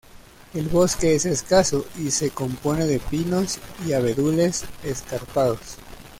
[0.55, 5.77] El bosque es escaso y se compone de pinos y abedules escarpados.